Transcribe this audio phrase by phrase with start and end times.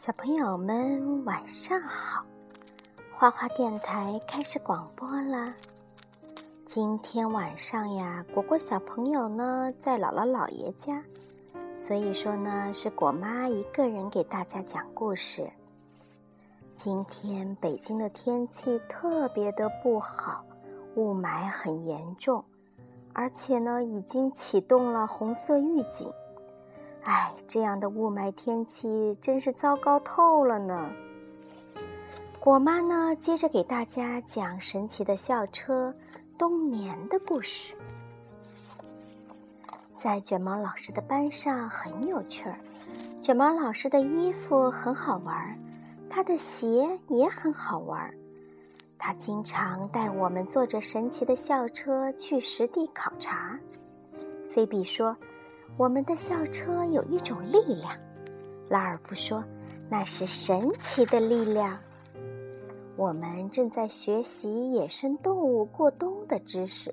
[0.00, 2.24] 小朋友们晚上好，
[3.12, 5.52] 花花电台开始广播了。
[6.66, 11.02] 今天晚上呀，果果小朋友呢在姥姥姥爷家，
[11.74, 15.50] 所以说呢是果妈一个人给大家讲故事。
[16.76, 20.44] 今天北京的天气特别的不好，
[20.94, 22.44] 雾霾很严重，
[23.12, 26.08] 而且呢已经启动了红色预警。
[27.08, 30.90] 哎，这样的雾霾天气真是糟糕透了呢。
[32.38, 35.94] 果妈呢，接着给大家讲神奇的校车
[36.36, 37.74] 冬眠的故事。
[39.96, 42.58] 在卷毛老师的班上很有趣儿，
[43.22, 45.56] 卷毛老师的衣服很好玩儿，
[46.10, 48.14] 他的鞋也很好玩儿。
[48.98, 53.58] 他经常带我们坐着神奇的校车去实地考察。
[54.50, 55.16] 菲比说。
[55.76, 57.92] 我们的校车有一种力量，
[58.68, 59.44] 拉尔夫说
[59.88, 61.78] ：“那是神奇的力量。”
[62.96, 66.92] 我们正在学习野生动物过冬的知识，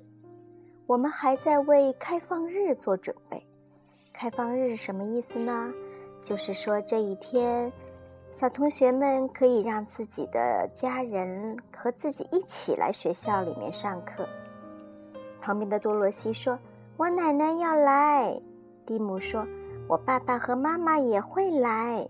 [0.86, 3.44] 我们还在为开放日做准备。
[4.12, 5.72] 开放日什么意思呢？
[6.22, 7.72] 就是说这一天，
[8.32, 14.28] 小同学们可以让自己的家人和自己一起来学校里面上课。
[15.40, 16.56] 旁边的多罗西说
[16.96, 18.40] ：“我奶奶要来。”
[18.86, 19.44] 蒂姆说
[19.88, 22.08] ：“我爸爸和妈妈也会来。”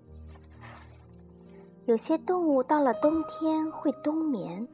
[1.87, 4.69] 有些动物到了冬天会冬眠，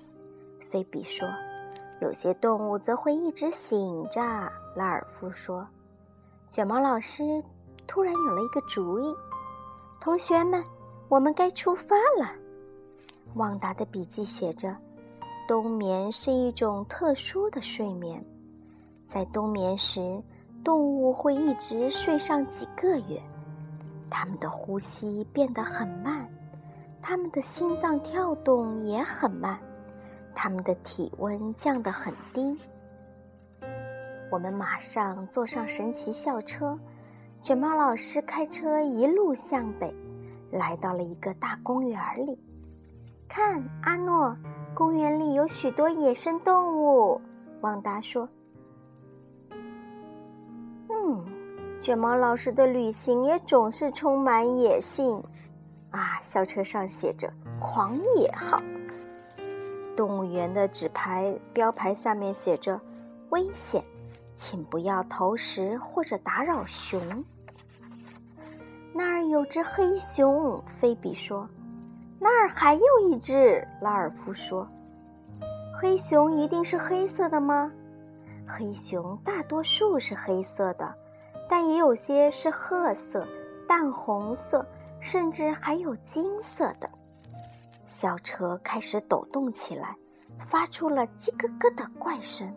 [0.69, 1.29] 菲比说
[2.03, 4.21] ：“有些动物则会一直醒着。”
[4.75, 5.65] 拉尔夫说
[6.51, 7.23] ：“卷毛老师
[7.87, 9.15] 突然有了一个主意，
[10.01, 10.65] 同学们，
[11.09, 12.29] 我们该出发了。”
[13.37, 14.77] 旺达的笔记写着
[15.47, 18.25] ：“冬眠是一种特殊的睡眠，
[19.07, 20.21] 在冬眠时。”
[20.65, 23.21] 动物会一直睡上几个月，
[24.09, 26.29] 它们的呼吸变得很慢，
[27.01, 29.59] 它们的心脏跳动也很慢，
[30.35, 32.57] 它们的体温降得很低。
[34.31, 36.79] 我们马上坐上神奇校车，
[37.43, 39.95] 卷毛老师开车一路向北，
[40.53, 42.39] 来到了一个大公园里。
[43.29, 44.37] 看，阿诺，
[44.75, 47.21] 公园里有许多野生动物。
[47.63, 48.29] 旺达说。
[51.03, 51.25] 嗯
[51.81, 55.21] 卷毛老师的旅行也总是充满野性，
[55.91, 56.21] 啊！
[56.23, 58.63] 校车上写着“狂野号”。
[59.97, 62.81] 动物园的纸牌标牌下面写着
[63.31, 63.83] “危险，
[64.37, 67.01] 请不要投食或者打扰熊”。
[68.95, 71.49] 那儿有只黑熊，菲比说。
[72.21, 74.69] 那儿还有一只，拉尔夫说。
[75.75, 77.73] 黑熊一定是黑色的吗？
[78.47, 80.95] 黑熊大多数是黑色的。
[81.49, 83.27] 但也有些是褐色、
[83.69, 84.65] 淡红色，
[85.01, 86.89] 甚至还有金色的。
[87.87, 89.95] 校车开始抖动起来，
[90.49, 92.51] 发出了“叽咯咯”的怪声。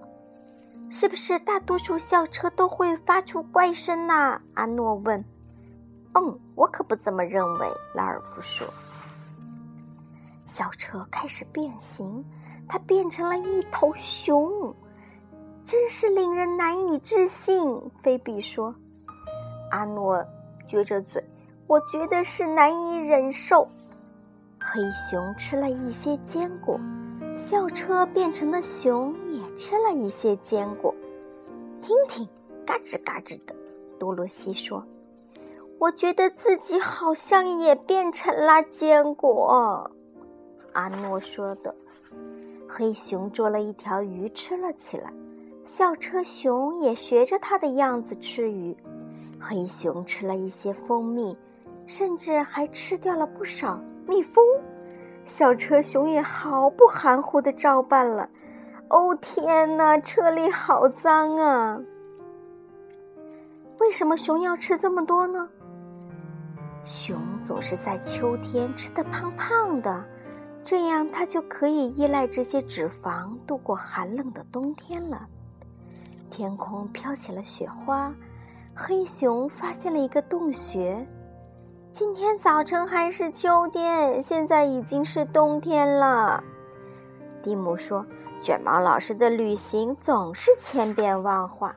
[0.89, 4.41] 是不是大多数校车都会发出怪声呢？
[4.53, 5.21] 阿诺问。
[6.15, 8.65] “嗯，我可不这么认为。”拉尔夫说。
[10.45, 12.23] 校车开始变形，
[12.65, 14.73] 它变成了一头熊，
[15.65, 17.81] 真是令人难以置信。
[18.03, 18.73] 菲比说。
[19.71, 20.23] 阿诺
[20.69, 21.21] 撅着嘴，
[21.67, 23.67] 我觉得是难以忍受。
[24.61, 26.79] 黑熊吃了一些坚果，
[27.35, 30.93] 校车变成的熊也吃了一些坚果。
[31.81, 32.27] 听听，
[32.65, 33.55] 嘎吱嘎吱的。
[33.99, 34.83] 多罗西说
[35.77, 39.91] ：“我觉得自己好像也变成了坚果。”
[40.73, 41.75] 阿诺说的。
[42.67, 45.11] 黑熊捉了一条鱼吃了起来，
[45.65, 48.77] 校车熊也学着它的样子吃鱼。
[49.39, 51.37] 黑熊吃了一些蜂蜜，
[51.85, 54.43] 甚至还吃掉了不少蜜蜂。
[55.25, 58.29] 校车熊也毫不含糊的照办了。
[58.89, 61.81] 哦天哪，车里好脏啊！
[63.79, 65.49] 为什么熊要吃这么多呢？
[66.83, 70.03] 熊总是在秋天吃的胖胖的，
[70.63, 75.27] 这样它就可以依赖这些脂肪度过寒冷的冬天了。
[76.29, 78.13] 天空飘起了雪花。
[78.75, 81.07] 黑熊发现了一个洞穴。
[81.93, 86.43] 今天早晨还是秋天，现在已经是冬天了。
[87.41, 88.05] 蒂姆说
[88.41, 91.73] ：“卷毛老师的旅行总是千变万化。”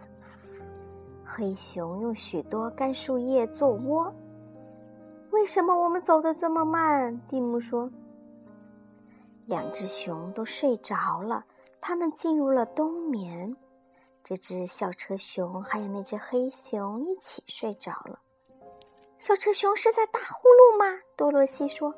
[1.24, 4.12] 黑熊用许多干树叶做窝。
[5.30, 7.20] 为什么我们走得这么慢？
[7.28, 7.88] 蒂姆说
[9.46, 11.44] ：“两只熊都睡着了，
[11.80, 13.54] 它们进入了冬眠。”
[14.28, 18.20] 这只校车熊还有那只黑熊一起睡着了。
[19.18, 21.00] 小车熊是在打呼噜吗？
[21.16, 21.94] 多罗西说：“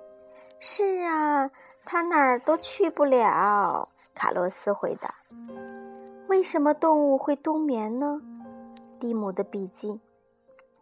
[0.60, 1.50] 是啊，
[1.84, 5.12] 它哪儿都去不了。”卡洛斯回答
[6.30, 8.20] ：“为什么动物会冬眠呢？”
[9.00, 9.98] 蒂姆的笔记：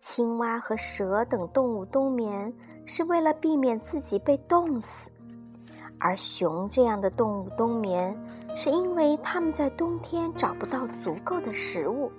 [0.00, 2.52] 青蛙和蛇等动物冬眠
[2.84, 5.10] 是为了避免自己被冻死，
[6.00, 8.16] 而熊这样的动物冬眠
[8.54, 12.10] 是因为它们在冬天找不到足够的食物。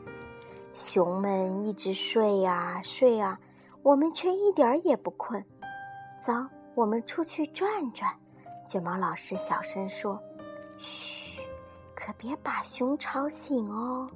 [0.74, 3.40] 熊们一直睡啊睡啊，
[3.82, 5.44] 我们却一点儿也不困。
[6.22, 6.34] 走，
[6.76, 8.12] 我们出去转转。
[8.68, 10.20] 卷毛老师小声说。
[10.78, 11.42] 嘘，
[11.96, 14.08] 可别把熊吵醒哦。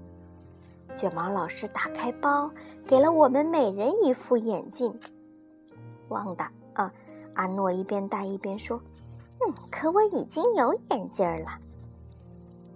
[0.96, 2.50] 卷毛老师打开包，
[2.86, 4.94] 给了我们每人一副眼镜。
[6.10, 6.94] 旺达啊，
[7.34, 8.80] 阿诺一边戴一边说
[9.72, 11.58] ：“可我已经有眼镜了。”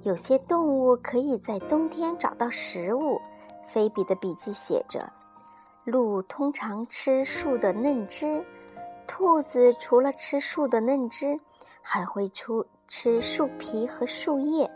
[0.03, 3.19] 有些动物可以在冬天找到食物。
[3.63, 5.11] 菲比的笔记写着
[5.85, 8.45] ：“鹿通常吃树的嫩枝，
[9.05, 11.39] 兔子除了吃树的嫩枝，
[11.81, 14.71] 还会出。”吃树皮和树叶，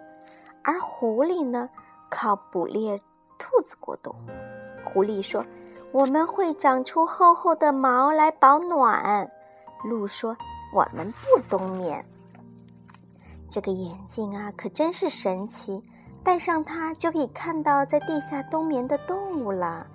[0.66, 1.70] 而狐狸呢，
[2.10, 3.02] 靠捕猎
[3.40, 4.14] 兔子过冬。
[4.84, 5.46] 狐狸说
[5.94, 9.32] ：“我们会长出厚厚的毛来保暖。”
[9.86, 10.36] 鹿说
[10.74, 12.04] ：“我们不冬眠。”
[13.50, 15.82] 这个眼镜啊，可真是神奇！
[16.24, 19.86] 戴上它就可以看到在地下冬眠的动物了。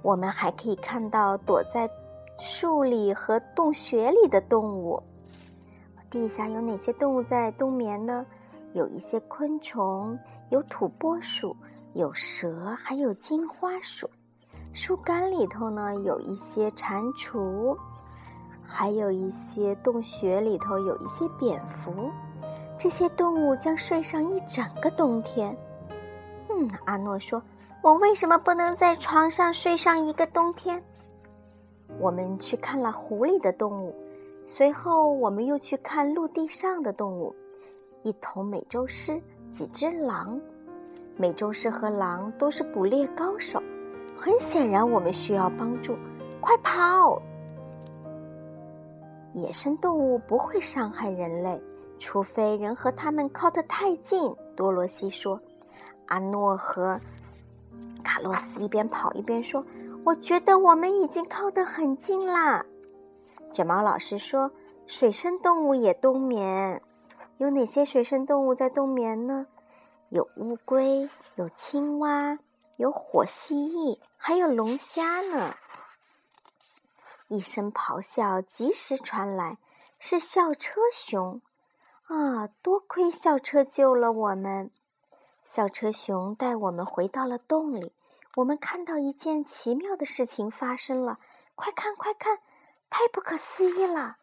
[0.00, 1.90] 我们还可以看到躲在
[2.38, 5.02] 树里和洞穴里的动物。
[6.08, 8.24] 地下有哪些动物在冬眠呢？
[8.72, 10.18] 有一些昆虫，
[10.50, 11.56] 有土拨鼠，
[11.94, 14.08] 有蛇，还有金花鼠。
[14.72, 17.76] 树干里头呢，有一些蟾蜍，
[18.66, 22.10] 还有一些洞穴里头有一些蝙蝠。
[22.78, 25.56] 这些动物将睡上一整个冬天。
[26.50, 27.42] 嗯，阿诺说
[27.80, 30.82] ：“我为什么不能在床上睡上一个冬天？”
[31.98, 33.94] 我们去看了湖里的动物。
[34.44, 37.34] 随后，我们又去看陆地上的动物：
[38.02, 39.20] 一头美洲狮，
[39.50, 40.38] 几只狼。
[41.16, 43.62] 美洲狮和狼都是捕猎高手，
[44.16, 45.96] 很显然我们需要帮助。
[46.40, 47.22] 快跑！
[49.36, 51.62] 野生动物不会伤害人类，
[51.98, 54.34] 除非人和它们靠得太近。
[54.56, 55.38] 多罗西说。
[56.06, 56.98] 阿诺和
[58.04, 59.62] 卡洛斯一边跑一边说
[60.06, 62.64] ：“我觉得我们已经靠得很近啦。”
[63.52, 64.50] 卷毛老师说
[64.86, 66.80] ：“水生动物也冬眠，
[67.38, 69.46] 有哪些水生动物在冬眠呢？
[70.10, 72.38] 有乌龟，有青蛙，
[72.76, 75.52] 有火蜥蜴，还有龙虾呢。”
[77.28, 79.58] 一声咆哮及时传来，
[79.98, 81.40] 是校车熊。
[82.04, 84.70] 啊，多亏校车救了我们！
[85.44, 87.92] 校车熊带我们回到了洞里，
[88.36, 91.18] 我们看到一件奇妙的事情发生了。
[91.54, 92.38] 快看，快看！
[92.88, 94.18] 太不可思议了！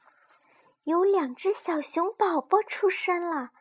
[0.84, 3.52] 有两只小熊宝宝出生了，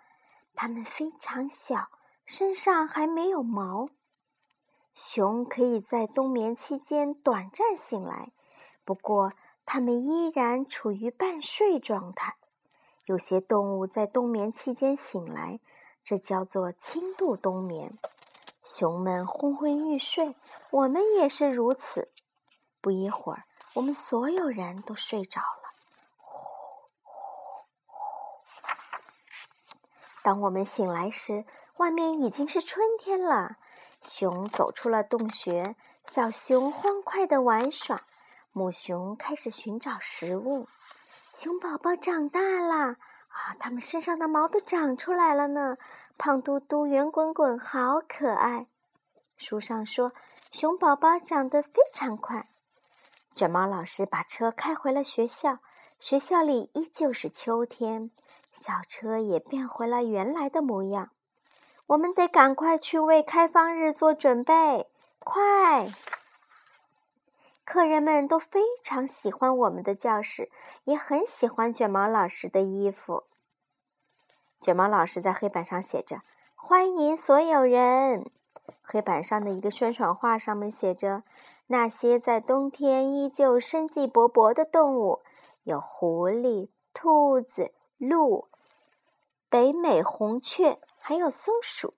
[0.55, 1.89] 它们非常小，
[2.25, 3.89] 身上还没有毛。
[4.95, 8.31] 熊可以在冬眠期间短暂醒来，
[8.85, 9.33] 不过
[9.65, 12.37] 它们依然处于半睡状态。
[13.07, 15.61] 有些动物在冬眠期间醒来，
[16.05, 17.99] 这叫做轻度冬眠。
[18.63, 20.37] 熊们昏昏欲睡，
[20.71, 22.13] 我们也是如此。
[22.81, 23.45] 不一会儿。
[23.75, 25.47] 我们所有人都睡着了。
[26.19, 26.39] 呼
[27.03, 27.95] 呼呼！
[30.23, 31.47] 当我们醒来时，
[31.79, 33.57] 外面已经是春天了。
[34.03, 35.75] 熊走出了洞穴，
[36.05, 38.03] 小熊欢快的玩耍，
[38.53, 40.69] 母熊开始寻找食物。
[41.35, 42.97] 熊宝宝长大了
[43.29, 45.79] 啊，它们身上的毛都长出来了呢，
[46.19, 48.67] 胖嘟嘟、圆滚滚，好可爱。
[49.39, 50.13] 书上说，
[50.51, 52.47] 熊宝宝长得非常快。
[53.35, 55.61] 卷毛老师把车开回了学校，
[55.99, 58.11] 学校里依旧是秋天，
[58.53, 61.09] 小车也变回了原来的模样。
[61.87, 65.89] 我们得赶快去为开放日做准备，快！
[67.73, 70.51] 客人们都非常喜欢我们的教室，
[70.85, 73.25] 也很喜欢卷毛老师的衣服。
[74.61, 76.21] 卷毛老师在黑板上写着
[76.55, 78.31] ：“欢迎所有人。”
[78.85, 81.23] 黑板上的一个宣传画上面写着
[81.69, 85.23] ：“那些在冬天依旧生机勃勃的动物，
[85.63, 88.49] 有狐狸、兔子、鹿、
[89.49, 91.95] 北美红雀，还有松鼠。”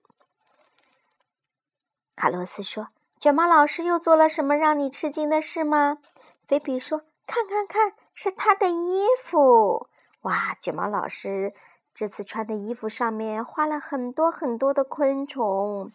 [2.15, 2.87] 卡洛斯说
[3.25, 5.97] ：“卷毛老师又做了什么让你吃惊的事吗？”
[6.47, 9.87] 菲比说：“看看看，是他的衣服！”
[10.21, 11.51] 哇，卷毛老师。
[11.95, 15.89] 这次穿的衣服上面画了很多很多的昆虫，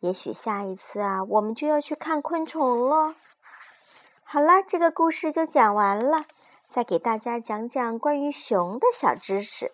[0.00, 3.14] 也许下一次啊，我们就要去看昆虫了。
[4.22, 6.26] 好了，这个故事就讲完了。
[6.68, 9.72] 再给大家讲讲关于熊的小知识。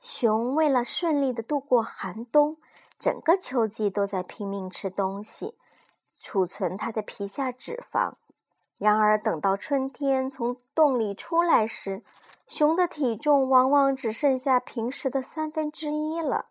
[0.00, 2.56] 熊为了顺利的度过寒冬，
[3.00, 5.56] 整个秋季都在拼命吃东西，
[6.20, 8.12] 储存它的皮下脂肪。
[8.76, 12.02] 然而，等到春天从洞里出来时，
[12.46, 16.46] 熊的体重往往只剩下平时的三分之一了。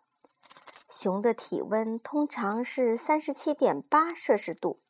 [0.88, 4.80] 熊的体温通常是三十七点八摄氏度。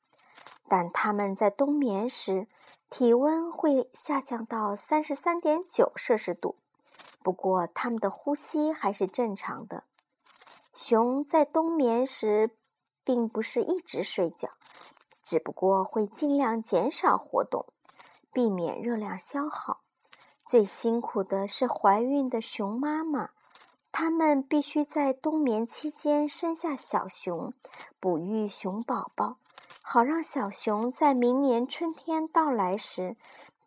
[0.67, 2.47] 但它们在冬眠时，
[2.89, 6.57] 体温会下降到三十三点九摄氏度。
[7.23, 9.85] 不过，它们的呼吸还是正常的。
[10.83, 12.57] 熊在冬眠时，
[13.05, 14.49] 并不是一直睡觉，
[15.23, 17.67] 只不过会尽量减少活动，
[18.33, 19.83] 避免热量消耗。
[20.47, 23.29] 最辛苦的是怀孕的熊妈妈，
[23.93, 27.53] 它们必须在冬眠期间生下小熊，
[28.01, 29.37] 哺育熊宝宝。
[29.83, 33.19] 好让小熊在明年春天到来时，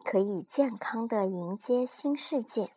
[0.03, 2.71] 可以健康的迎接新世界。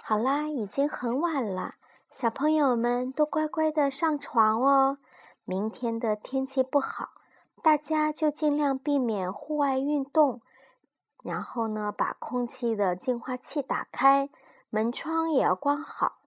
[0.00, 1.74] 好啦，已经很晚了，
[2.12, 4.98] 小朋友们都乖乖的上床哦。
[5.44, 7.08] 明天的天气不好，
[7.62, 10.42] 大家就尽量避免户外运动。
[11.24, 14.28] 然后呢，把空气的净化器打开，
[14.68, 16.18] 门窗也要关好。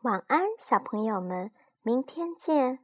[0.00, 1.50] 晚安，小朋友们，
[1.82, 2.78] 明天见。